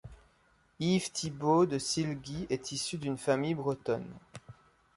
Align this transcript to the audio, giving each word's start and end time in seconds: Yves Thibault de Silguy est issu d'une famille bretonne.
Yves 0.79 1.11
Thibault 1.11 1.67
de 1.67 1.77
Silguy 1.77 2.47
est 2.49 2.71
issu 2.71 2.97
d'une 2.97 3.19
famille 3.19 3.53
bretonne. 3.53 4.15